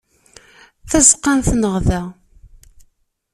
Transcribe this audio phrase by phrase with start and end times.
[0.89, 2.01] Tazeqqa n tneɣda.